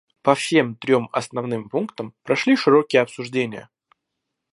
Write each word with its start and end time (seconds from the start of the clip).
По 0.23 0.33
всем 0.33 0.75
трем 0.77 1.09
основным 1.11 1.69
пунктам 1.69 2.15
прошли 2.23 2.55
широкие 2.55 3.03
обсуждения. 3.03 3.69